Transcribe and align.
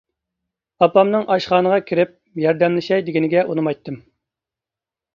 ئاپامنىڭ 0.85 1.27
ئاشخانىغا 1.35 1.79
كىرىپ 1.91 2.17
ياردەملىشەي 2.47 3.07
دېگىنىگە 3.13 3.47
ئۇنىمايتتىم. 3.47 4.05